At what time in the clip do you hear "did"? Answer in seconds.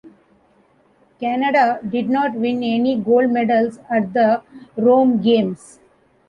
1.87-2.09